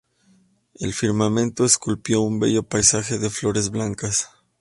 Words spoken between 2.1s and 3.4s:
un bello paisaje de